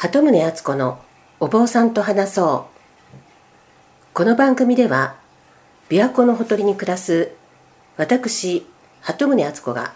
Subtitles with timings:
[0.00, 0.98] 鳩宗敦子の
[1.40, 3.26] お坊さんと話そう。
[4.14, 5.16] この番組では
[5.90, 7.32] 琵琶湖のほとりに暮らす
[7.98, 8.66] 私
[9.02, 9.92] 鳩宗敦子が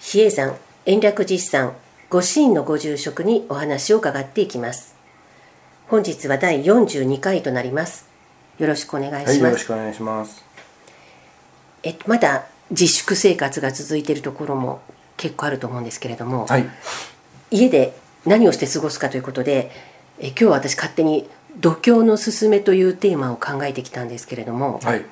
[0.00, 1.74] 比叡山延暦寺山
[2.08, 4.94] 御支院のご住職にお話を伺っていきます。
[5.86, 8.08] 本日は第42回となります。
[8.58, 10.42] よろしくお願いします、はい、よろしくお願いします。
[11.82, 14.80] えっとまだ自粛生活が続いているところも
[15.18, 16.64] 結構あると思うんですけれども、はい。
[17.50, 19.70] 家で何をして過ごすかということで
[20.18, 21.28] え今日は私勝手に
[21.58, 25.04] 「度胸のすすめ」というテーマを考えてきたんですけれども、はい。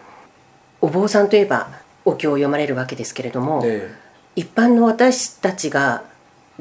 [0.81, 1.71] お坊さんといえば
[2.05, 3.93] お経を読まれるわけですけれども、え
[4.37, 6.05] 一般の私たちが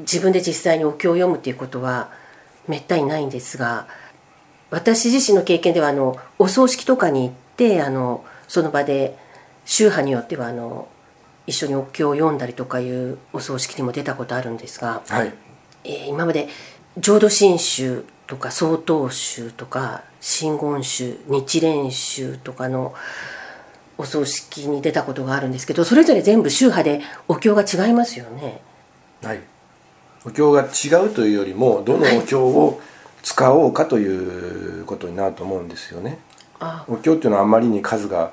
[0.00, 2.10] 自分で実際にお経を読むということは
[2.68, 3.86] めったにないんですが
[4.70, 9.16] 私自身の経験ではあのお葬式とかに行ってあのその場で
[9.64, 10.88] 宗派によってはあの
[11.46, 15.32] 一緒にお経を読んだりとかいうお葬式にも出たことあるんですが、えはい
[15.84, 16.48] えー今まで
[16.98, 22.94] 浄土真宗とか曹洞宗とか真言宗日蓮宗とかの
[23.98, 28.62] お葬式に出たことがあるんですけどそれぞれ全部宗派でお経が違いますよね。
[29.22, 29.40] はい。
[30.24, 32.80] お経が違うというよりもどのお経を
[33.22, 36.18] 使おうかということになると思うんですよね。
[36.58, 38.32] あお経っていうのはあまりに数が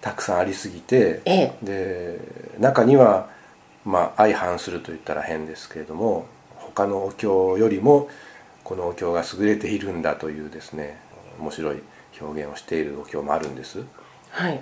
[0.00, 1.52] たくさんありすぎてええ。
[1.62, 2.20] で
[2.58, 3.28] 中には
[3.84, 6.26] まあ相反すると言ったら変ですけれども
[6.78, 8.08] 他のお経よりも
[8.62, 10.96] このお経が優れているんだというですね
[11.40, 11.82] 面白い
[12.20, 13.82] 表現をしているお経もあるんです。
[14.30, 14.60] はい、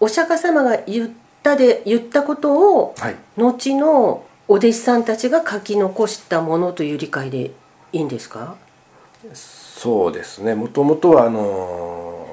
[0.00, 1.10] お釈迦様が言っ
[1.42, 3.16] たで言ったことをはい。
[3.38, 7.52] 後のお弟子さんたちが書き残したものという理解で
[7.92, 8.56] いいんですか？
[9.32, 10.54] そうですね。
[10.54, 12.26] もともとはあの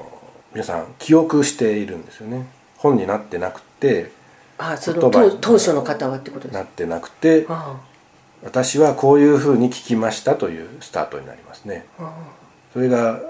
[0.52, 2.46] 皆さん記憶しているんですよね。
[2.76, 4.10] 本になってなくて
[4.58, 6.58] あその当当初の方はってことですか？
[6.58, 7.80] なってなくてあ
[8.42, 11.86] 私はこういうふうに聞きましたというスタートになりますね。
[12.72, 13.20] それが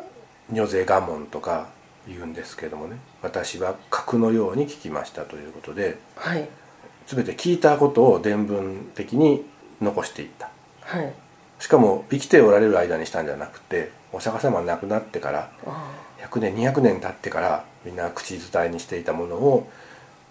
[0.50, 1.68] 如是我聞とか
[2.06, 2.96] 言うんですけどもね。
[3.22, 6.48] 私は格のように聞きましたということであはい。
[7.06, 9.44] 全て聞いたことを伝聞的に
[9.80, 10.50] 残していった。
[10.82, 11.12] はい。
[11.58, 15.90] しかも生きておられる間にしたんじゃなくてお釈迦様が亡くなってからあ
[16.22, 19.68] 100年200年経ってからみんな口伝えにしていたものを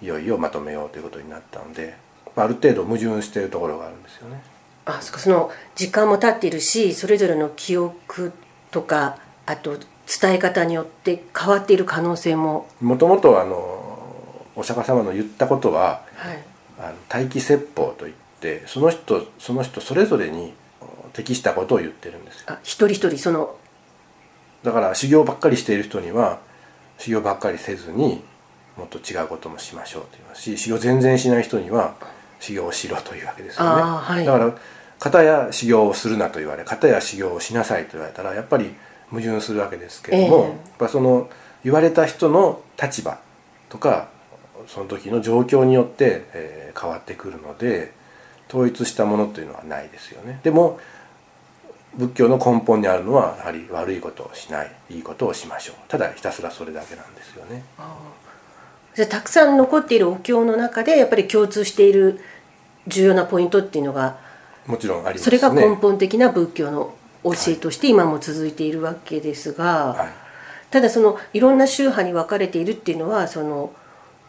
[0.02, 1.96] いよいよまとめようということになったので
[2.36, 4.42] まあある程度矛盾しているところがあるんですよね
[4.88, 8.32] あそっかその時間も経っているしそれぞれの記憶
[8.72, 12.68] とかあと伝え方によって変わっている可能性も。
[12.82, 16.44] もともとあのお釈迦様の言ったことははい。
[16.80, 20.54] あの待機説法といってその人その人それぞれに
[21.14, 22.42] 適したことを言ってるんです。
[22.42, 23.56] よあ一人一人その。
[24.64, 26.40] だから修行ばっかりしている人には
[26.98, 28.24] 修行ばっかりせずに
[28.78, 31.96] もっと違うこともしましょうと言いますし修行全然しない人には
[32.40, 34.26] 修行をしろというわけですよね、はい。
[34.26, 34.54] だから
[35.00, 38.74] 片や修行をするなと言われ片や修行をしなさいと言われたらやっぱり
[39.10, 40.50] 矛盾するわけですけれども、ええ。
[40.50, 41.30] やっぱその
[41.64, 43.20] 言われた人の立場
[43.70, 44.10] とか
[44.68, 47.92] その時の状況によって、えー変わってくるので
[48.48, 50.40] 統一したものというのはないですよね。
[50.44, 50.80] でも
[51.96, 55.76] 仏教の根本にあるのはやはり悪いことをしないいいことをしましょう。
[55.88, 57.64] ただひたすらそれだけなんですよね。
[58.94, 62.20] じゃあたくさん残っているお経の中でやっぱり共通している
[62.88, 64.20] 重要なポイントっていうのが
[64.68, 65.38] もちろんありますね。
[65.40, 70.10] それが根本的な仏教の教えとして今も続いているわけですが、はい。
[70.70, 73.72] ただそのいろんな宗派に分かれているっていうのはその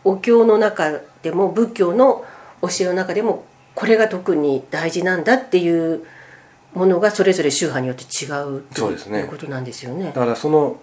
[0.05, 2.25] お経の中でも仏教の
[2.63, 3.45] 教えの中でも
[3.75, 6.05] これが特に大事なんだっていう
[6.75, 9.21] ものがそれぞれ宗派によって違うとそうですね。
[9.21, 10.07] いうことなんですよね。
[10.07, 10.13] だ。
[10.13, 10.81] からその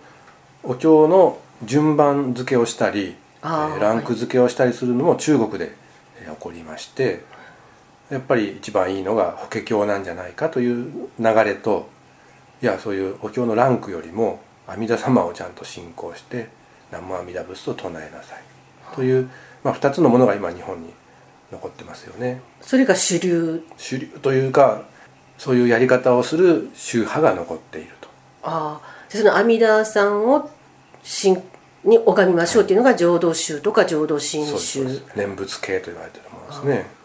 [0.64, 5.74] お経の順番付けをしたり、えあーーランク付けをしたりするのも中国で
[6.22, 7.24] えー起こりまして
[8.10, 11.90] やっぱり一番いいのが法華経なんじゃないかという流れと
[12.62, 16.50] いやそういうお経のランクよりも阿弥陀様をちゃんと信仰して
[16.92, 18.44] 南無阿弥陀仏と唱えなさい
[18.96, 19.30] という、
[19.64, 20.94] まあ、2つのものが今日本に
[21.52, 22.42] 残ってますよね。
[22.62, 24.84] それが主流主流というか
[25.38, 28.10] そういうやり方をする宗派が残っていると。
[28.44, 30.50] ああでその阿弥陀さんを
[31.04, 31.38] 神
[31.84, 37.05] に拝みましょうっていうのが浄土宗とか浄土真宗です念仏系と言われてるものですね。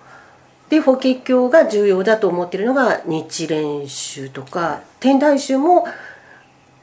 [0.70, 5.86] で法華経が重要だと思っているのが日蓮宗とか天台宗も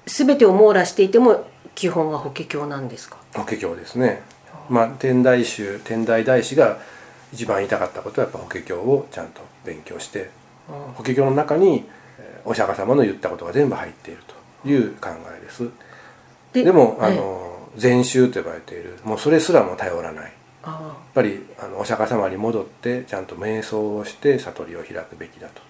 [0.05, 3.17] 全てを網羅していても基本は法華経なんですか？
[3.33, 4.21] 法華経ですね。
[4.69, 6.79] まあ天台宗天台大師が
[7.33, 10.29] 一番言いたかったことはやっぱ法華経をちゃんと勉強して
[10.95, 11.85] 法華経の中に
[12.19, 14.21] えーお釈迦様の言ったことが全部入っている
[14.63, 15.69] という考えです。
[16.53, 20.31] ででもあええの禅宗と呼ばれているもうそれすらも頼らない。
[20.67, 25.61] やっあぱりあのお釈迦様に戻ってちゃんと瞑想をして悟りを開くべきだと。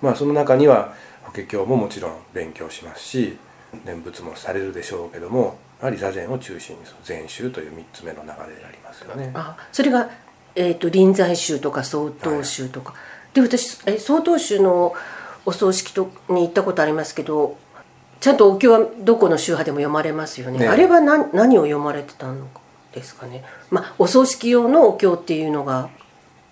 [0.00, 3.38] まあその中には法華経ももちろん勉強しますし
[3.84, 9.30] 念仏もされるでしょうけどもやはり座禅を中心に禅宗という3つ目の流れでありますよね。
[9.34, 10.10] あそれが、
[10.54, 12.98] えーと、臨済宗とか曹洞宗とか、は
[13.32, 14.94] い、で私え曹洞宗の
[15.44, 17.56] お葬式とに行ったことありますけど
[18.20, 22.46] ちゃんとお経はどこの宗派でも読まれますよね、ね、あれは何何を読まれてたの
[22.92, 23.44] ですかね。
[23.70, 25.90] まあお葬式用のお経っていうのが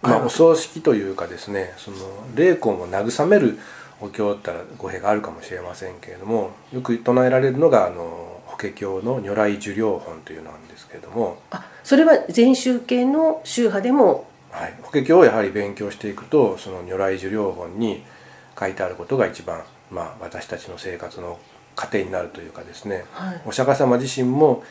[0.03, 1.97] まあお葬式というかですねその
[2.35, 3.59] 霊魂を慰める
[4.01, 11.39] お経だったら語弊があるかもしれませんけれどもよく唱えられるのがあの法華経の如来寿量本というのなんですけれども。
[11.51, 18.03] あそれは禅宗系の宗派でもはい、法華経をやはり勉強していくとその如来寿量本に
[18.59, 21.39] 書いてあることが一番、まあ、私たちの生活の
[21.77, 24.65] 糧になるというかですね、はい、お釈迦様自身も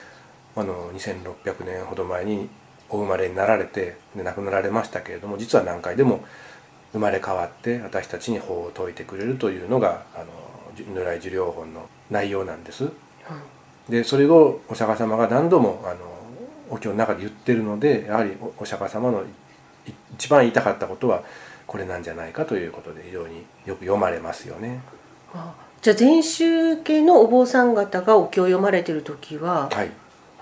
[0.60, 2.50] あの2600年ほど前に
[2.90, 6.24] お生まれになられてで亡くなられましたけれども実は何回でも
[6.92, 10.26] 生まれ変わって私たちに法を説いてくれるというのがあの
[10.76, 12.90] 如来寿量本の内容なんです。
[13.88, 15.98] でそれをお釈迦様が何度もあの
[16.70, 19.24] お経の中で言ってるのでやはりお釈迦様の
[20.16, 21.24] 一番言いたかったことは
[21.66, 24.82] これなんじゃないかということで非常によく読まれますよね。
[25.34, 29.92] あじゃあ禅宗系のお坊さん方がお経を読まれてる時は、はい、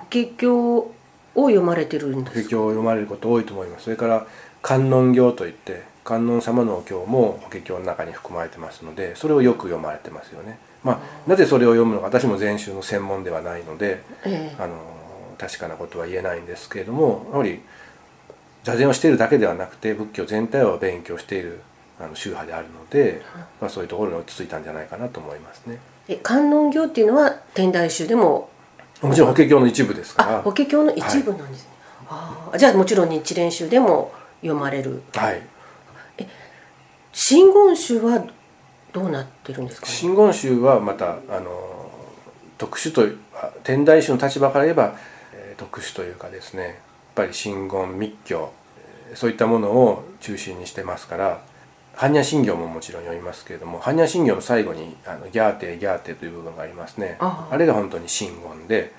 [0.09, 0.93] 法華経を
[1.35, 4.27] 読まれてるんですか法華経を読まれること多いと思いますそれから
[4.61, 10.57] 観音経といって観音様のお経も法華経の中に含まれてますのでそれをよく読まれてますよね。
[10.83, 14.77] まあ、なぜそれを読むのか私も禅宗の専門ではないので、ええ、あの
[15.37, 17.59] 確かなことは言えないんですけれどもやはり
[18.63, 21.59] 座禅をしているだけではなくて仏教全体を勉強している
[21.99, 23.21] あの宗派であるので、
[23.59, 25.79] まあ、そういうところに落ち着いたんじゃないかなと思いますね。
[26.07, 28.49] え観音経っていうのは天台宗でも
[29.01, 30.41] もちろん法華経の一部ですから。
[30.41, 31.69] 法華経の一部なんですね、
[32.07, 34.11] はい、あじゃあもちろん日蓮宗でも
[34.41, 35.03] 読まれる。
[35.13, 35.41] はい。
[36.17, 36.27] え
[37.13, 38.25] 真言宗は
[38.93, 41.91] どうなってるんですか、ね、真言宗はまたあの
[42.57, 43.07] 特殊と
[43.63, 44.95] 天台宗の立場から言えば、
[45.33, 46.87] えー、特殊というかですね。
[47.17, 48.53] ぱり真言密教
[49.15, 51.41] そういったものを中心にしてますから
[51.97, 57.17] 般若心経ももちろん読みますけれども般若心経の最後にあのギャーテーギャーテーという部分がありますね。
[57.19, 58.93] あれが本当に真言で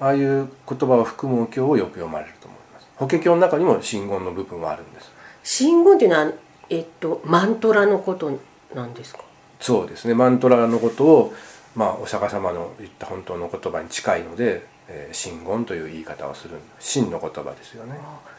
[0.00, 2.86] ああいう言葉を含むお経をよく読まれると思います。
[2.96, 5.10] 法華経の中にも真言の部分はあるんです。
[5.44, 6.32] 真言っていうのは、
[6.68, 8.38] えっと、マントラのこと
[8.74, 9.20] なんですか？
[9.60, 10.14] そうですね。
[10.14, 11.34] マントラのことを、
[11.76, 17.94] まあ、お釈迦様の言った本当の言葉に近いのでえー、真言という言い方をする真の言葉ですよね。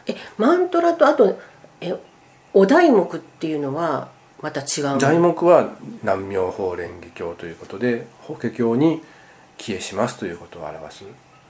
[0.06, 1.40] えマントラとあと
[1.80, 1.94] え
[2.54, 4.08] お題目っていうのは
[4.40, 9.02] また違う題目は南明法蓮華経ということで法華経に
[9.58, 11.04] 消えしますということを表す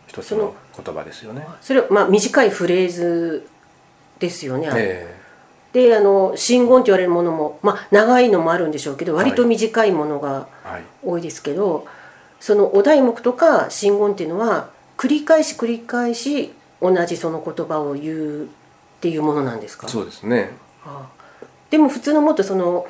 [0.08, 1.46] 一つの言葉ですよね。
[1.60, 3.48] それはまあ短いフレーズ
[4.18, 4.68] ですよね。
[4.74, 10.46] えー、であの真言って言われるものも、まあ、長いのもあるんでしょうけど割と短いものが
[11.02, 11.86] 多いですけど、はいはい、
[12.40, 18.46] そのお題目とか真言っていうのは繰り返し繰り返し同じその言葉を言うっ
[19.00, 19.88] ていうものなんですか？
[19.88, 20.50] そうですね、
[21.70, 22.86] でも普通のもっとその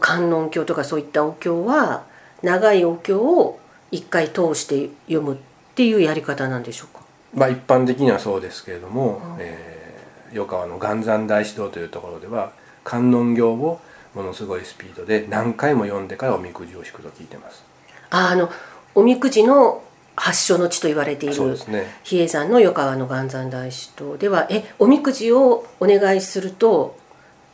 [0.00, 2.04] 観音経とかそういったお経は
[2.42, 3.58] 長いお経を
[3.90, 5.38] 一回通して読むっ
[5.74, 7.04] ていうやり方なんでしょうか？
[7.32, 12.52] まあ一般的にはそうですけれども、うん、えー、横川の元山大師堂というところでは
[12.84, 13.80] 観音経を
[14.14, 17.62] ものすごいスピードで何回も読んでからおみくじを引くと聞いてます。
[18.10, 18.50] ああの
[18.94, 19.82] おみくじの
[20.16, 21.34] 発祥の地と言われている、
[21.68, 26.98] ね、比叡山の余川の元山大師とではえおみくじをお願いすると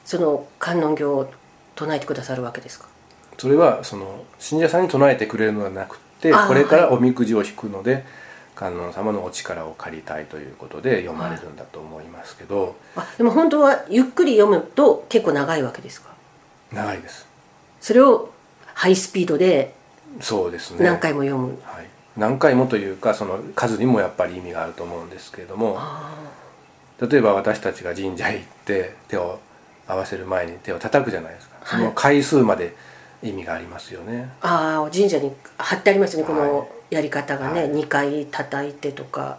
[0.04, 1.30] その観音経を
[1.75, 2.87] 唱えてくださるわけですか？
[3.38, 8.04] それはその信者さんに唱えてくれるのではなくてこれからおみくじを引くので、はい、
[8.54, 16.11] 観音様のお力を借りたいということで読まれるんだと思いますけど、はい、あでも本当はゆっくり読むと結構長いわけですか？
[16.73, 17.26] 長いです。
[17.80, 18.30] それを
[18.75, 19.75] ハイスピードで
[20.20, 20.84] そうですね。
[20.84, 21.87] 何回も読む、はい。
[22.16, 25.78] 何回もというかその数にもやっぱり意味があると思うんですけれども。
[27.00, 29.40] 例えば私たちが神社へ行って手を
[29.87, 32.75] 合わせる前に手を叩くじゃないですか、その回数まで
[33.23, 34.31] 意味がありますよね。
[34.41, 39.38] ああ神社に貼ってありますねこのやり方がね、はい、2回叩いてとか。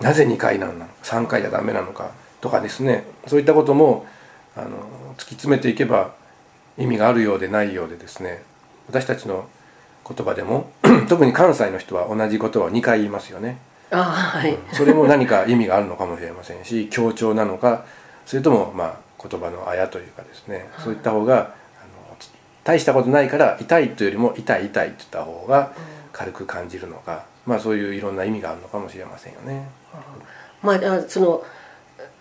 [0.00, 0.84] なぜ2回なの？
[0.84, 3.04] か3回じゃダメなのかとかですね。
[3.26, 4.06] そういったことも
[4.56, 4.68] あの
[5.16, 6.14] 突き詰めていけば
[6.76, 8.42] 意味があるようでないようでですね。
[8.88, 9.48] 私たちの
[10.06, 10.70] 言葉でも
[11.08, 13.58] 特に関西の人は同じ言葉を2回言いますよね。
[13.90, 17.84] あはい、それも何か意味があるのかもしれませんし強調なのか
[18.26, 22.16] それともまあ言葉のあやというかですねそういった方があの
[22.62, 25.72] 大したことないから痛いというよりも痛い痛いって言った方が
[26.12, 29.68] 軽く感じるのか、まあそういういろんな意味があるのかもしれませんよね。
[30.62, 31.42] まあその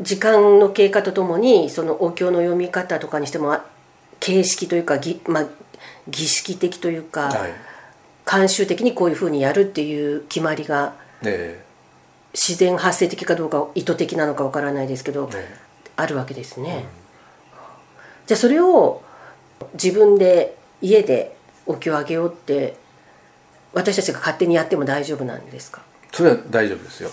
[0.02, 3.60] 時間の経過とともにそのお経の読み方とかにしても
[4.20, 5.46] 形式というかぎ、まあ、
[6.08, 7.54] 儀式的というか、はい。
[8.26, 11.64] 慣習的にこういうふうにやるっていう決まりがえ。
[12.34, 15.63] 自然発生的かどうか意図的なのかわからないですけど、ええ
[15.96, 16.86] あるわけですね、
[18.26, 19.04] じゃあそれを
[19.74, 21.36] 自分で家で
[21.66, 22.76] お経をあげようって
[23.74, 25.82] 私たちが勝手にやっても大丈夫なんですか？
[26.04, 27.10] えそれは大丈夫ですよ。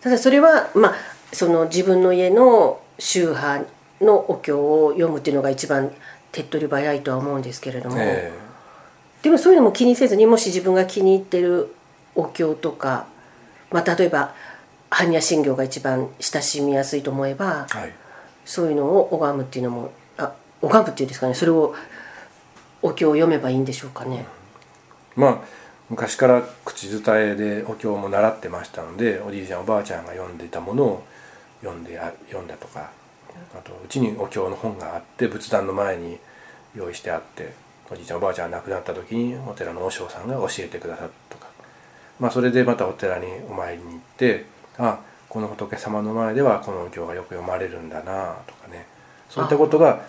[0.00, 0.94] ただそれはまあ
[1.32, 3.64] その自分の家の宗派
[4.00, 5.90] のお経を読むっていうのが一番
[6.32, 8.32] 手っ取り早いとは思うんですけれども、え。
[9.22, 11.74] でもそういうのも気にせずにもし自分が気に入ってる
[12.14, 13.06] お経とか、
[13.72, 14.34] まあ、例えば
[14.90, 17.92] 般若心経が一番親しみやすいと思えばえはい。
[18.44, 21.34] そういうのを拝むっていうのもあ拝むっていうんですかね。
[21.34, 21.74] それを
[22.82, 24.26] お経を読めばいいんでしょうかね。
[25.16, 25.38] まあ
[25.88, 31.04] 昔から口伝えでお経も習ってましたのでおじいちゃんおばあちゃんが読んでいたものを
[31.62, 32.90] 読んでや読んだとか
[33.54, 36.18] あとうちにお経の本があって仏壇の前に
[36.74, 37.52] 用意してあって
[37.90, 41.48] おじいちゃんおばあちゃんが亡くなった時にお寺の和尚さんが教えてくださったとか、
[42.18, 44.44] まあ、それでまたお寺にお参りに行って
[44.78, 48.86] あこの仏様の前ではこのお経がよく読まれるんだなとかね。
[49.28, 50.00] そういったことが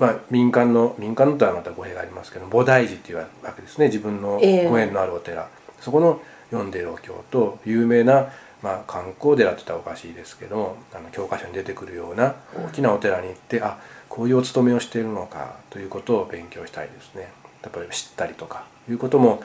[0.00, 3.88] まあ、民間の民間のとはまた語弊がありますけど菩提寺っていうわけですね。
[3.88, 4.68] 自分のええ。
[4.68, 5.46] ご縁のあるお寺、
[5.78, 17.30] そこの読んでいるお経と有名な、まあ、観光寺って言ったらおかしいですけどもあの教科書に出てくるような大きなお寺に行って、あこういうお勤めをしているのかということを勉強したいですね。
[17.62, 19.42] 例えば知ったりとかいうことも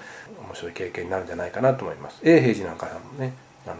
[0.47, 2.21] 面白い経験になるんじゃないかなと思います。
[2.23, 3.33] 永平寺なんかさんもね
[3.67, 3.75] あの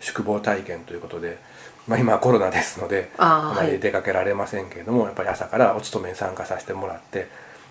[0.00, 1.38] 宿坊体験ということで、
[1.86, 7.28] まあ、今はコロナですのであまり出かけられませんけれども、やっぱり朝からお勤めに参加させてもらって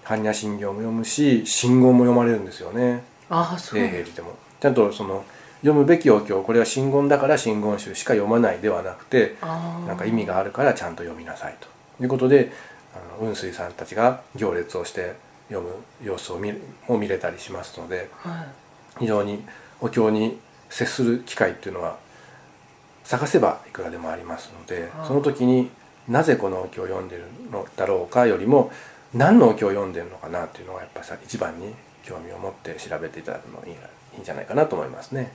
[0.08, 3.04] 般若心経も読むし真言も読まれるんですよね。
[3.30, 4.38] あ平寺でも。
[4.60, 5.26] ちゃんとその
[5.62, 11.68] 読むべきお経これは真言だから真言宗しか読まないではなくてなんか意味があるからちゃんと読みなさいと。
[12.04, 12.52] いうことで
[12.96, 15.16] あの雲水さんたちが行列をして
[15.50, 16.54] 読む様子を見
[16.88, 19.00] も見れたりしますのではい。
[19.00, 19.44] 非常に
[19.82, 21.98] お経に接する機会っていうのは
[23.08, 25.70] 探せばいくらでもありますのでその時に
[26.10, 28.70] なぜこのお経を読んでるのだろうかよりも
[29.14, 31.74] 何のお経を読んでるのかなっていうのがやっぱりさ一番に
[32.04, 35.32] 興味を持って調べていただくのがいいいいんじゃないかなと思いますね。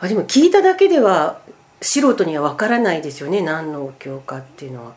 [0.00, 1.40] あでも聞いただけでは
[1.80, 4.94] 素人には分からないですよね何のお経かっていうのは。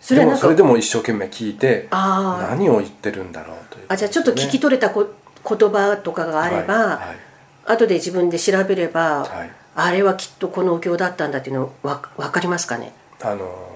[0.00, 3.84] それはそれでも一生懸命聞いて何を言ってるんだろうという。
[3.88, 5.06] あじゃあちょっと聞き取れたこ
[5.48, 7.72] 言葉とかがあれば、はいはい。
[7.72, 12.92] 後で自分で調べれば、はいあれはきっとこのお経だったんだっていうのわ分かりますかね？
[13.22, 13.70] あの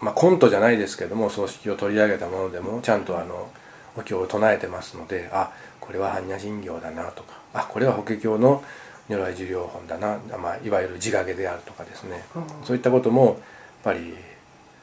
[0.00, 3.50] まあコントじゃないですけども葬式を取り上げたものでもちゃんとあの
[3.96, 8.62] お経を唱えてますのであこれは般若心経だなとかあこれは法華経の
[9.08, 12.44] 如来寿量本だな、まあ、いわゆる地掛けであるとかですね、うん。
[12.64, 13.36] そういったこともやっ
[13.84, 14.14] ぱり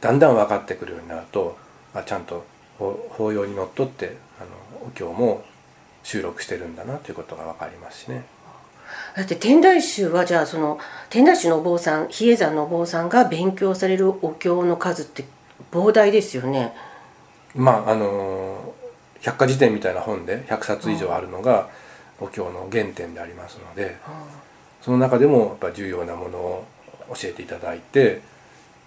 [0.02, 1.58] だんだん分かってくるようになると
[1.94, 2.44] あちゃんと
[2.80, 4.44] 法法要にのっとってあ
[4.82, 5.44] のお経も
[6.04, 8.26] 収録してるんだなということが分かりますしね。
[9.16, 15.26] だって天台宗はじゃあその天台宗のお坊さん比叡山のお坊さんが勉強されるお経の数って
[15.72, 16.74] 膨大ですよね。
[17.56, 18.74] まああの
[19.22, 21.70] 百科事典みたいな本で100冊以上あるのが
[22.20, 23.98] お経の原点でありますので
[24.82, 26.66] その中でもやっぱ重要なものを
[27.16, 28.22] 教えていただいて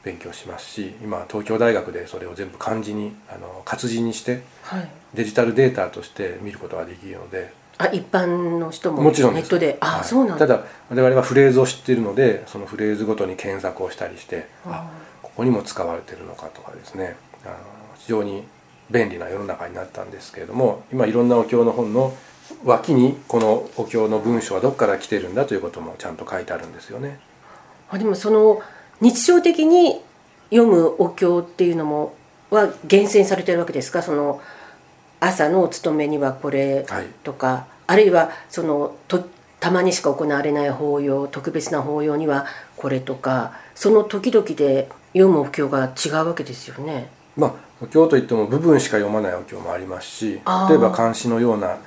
[0.05, 4.89] 勉強しますし今東京大学でそれを全部漢字にあの活字にしてはい。
[5.15, 9.79] デジタルデータとして見ることができるのであ一般の人ももちろんネットで。
[9.81, 10.05] あ、はい。
[10.05, 10.47] そうなんだ。
[10.47, 14.91] ただ我々はフレーズを知っているのでそのフレーズごとに検索をしたりしてあ
[15.23, 17.17] ここにも使われてるのかとかですね。
[17.45, 17.55] あの
[17.97, 18.45] 非常に
[18.91, 22.15] 便利な世の中になったんですけれども今いろんなお経の本の
[22.65, 27.21] 脇にこのお経の文章はどこから来てるんだということもちゃんと書いてあるんですよね。
[27.91, 28.61] あでもその
[29.01, 30.01] 日常的に
[30.51, 32.15] 読むお経っていうのも
[32.51, 34.01] は厳選されてるわけですか？
[34.01, 34.41] その
[35.21, 39.29] 朝のお勤めにはこれはいとか、あるいはそのと
[39.61, 42.47] たまにしか行われない法要特別な法要には
[42.77, 47.11] これとかその時々で読むお経が違うわけですよね。
[47.37, 51.79] まあお経といっても部分しか読まないお経もありますし例えば漢詩のような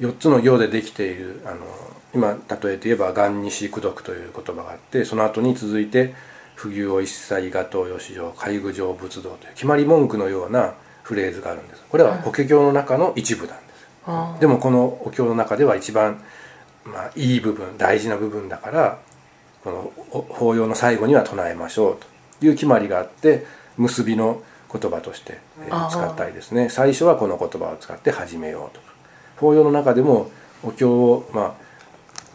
[0.00, 1.58] 4つの行でできているあの
[2.14, 6.14] 今例えて言えば「元日功徳」という言葉があってその後に続いて
[6.56, 10.74] 「不牛を一切画頭吉上海具上仏道」という決まり文句のような
[11.06, 11.82] フレーズがあるんです。
[11.88, 13.86] これは法華経の中の一部なんです。
[14.06, 16.20] あでもこのお経の中では一番、
[16.84, 18.98] まあ、いい部分大事な部分だから
[19.62, 21.98] このお法要の最後には唱えましょう
[22.40, 23.46] という決まりがあって
[23.76, 25.38] 結びの言葉として
[25.90, 26.70] 使ったりですね。
[26.70, 28.92] 最初はこの言葉を使って始めようとか。
[29.36, 30.28] 法要の中でも
[30.64, 31.66] お経をまあ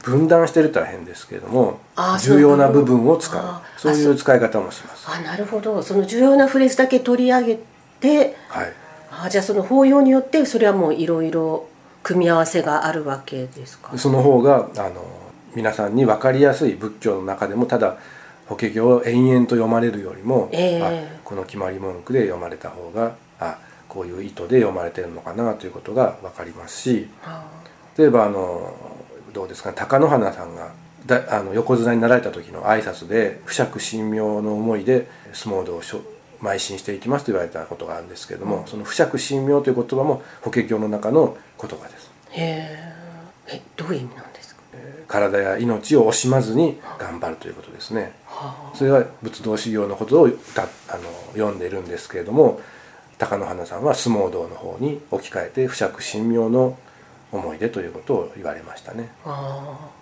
[0.03, 1.79] 分断してるとは変ですけれども
[2.21, 3.43] 重要な部分を使う。
[3.77, 5.09] そういう使い方もします。
[5.09, 5.83] あなるほど。
[5.83, 7.70] その重要なフレーズだけ取り上げで
[8.49, 8.73] はい。
[9.11, 11.67] あじゃあその法要によってそれはもういろいろ
[12.03, 13.97] 組み合わせがあるわけですか？
[13.97, 15.05] その方があの
[15.55, 17.97] 皆さんに分かりやすい仏教の中でもただ
[18.47, 20.81] 法華経を延々と読まれるよりも、ええ。
[21.17, 27.43] あこの決まり文句で読まれた方があこういう意図で読まれてるのかなということが分かりますしは
[27.97, 28.73] 例えばあの
[29.33, 30.71] どうですかね貴乃花さんが
[31.05, 35.81] だあの横綱になられた時の挨拶で「不釈神妙の思いで相撲道を
[36.41, 42.09] 邁進していきます」と言われたことがあるんですけれども、その「不釈神妙」という言葉も法華経の中の言葉です。
[42.29, 42.93] あへ
[43.47, 44.61] ええどういう意味なんですか？
[45.07, 48.13] 体や命を惜しまずに頑張るということですね。
[48.25, 50.65] はそれは仏道修行のことを歌あ
[50.97, 51.01] の
[51.33, 52.61] 読んでいるんですけれども
[53.19, 56.77] 貴乃花さんは相撲道の方に置き換えて不釈神妙の
[57.31, 59.09] 思い出ということを言われましたね。
[59.25, 60.01] ああ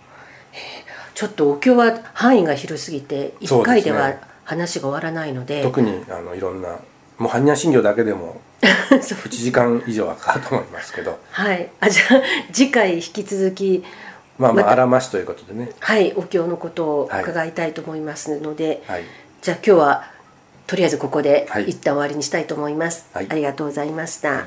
[1.15, 3.81] ちょっとお経は範囲が広すぎて1そうですね。
[3.81, 4.13] 回では
[4.49, 5.61] 話が終わらないので。
[5.61, 6.69] 特にあのいろんな
[7.19, 8.41] もう般若心経だけでも
[9.01, 9.19] そう。
[9.19, 11.19] 1時間以上はかかると思いますけど。
[11.31, 11.69] はい。
[11.79, 13.83] あじゃあ次回引き続き
[14.39, 15.71] まあまああらましということでね。
[15.79, 19.03] はいお経のことを伺いたいと思いますので、はい。
[19.41, 20.03] じゃあ今日は
[20.65, 21.69] とりあえずここではい。
[21.69, 23.27] 一旦終わりにしたいと思います、はい。
[23.29, 24.45] ありがとうございました、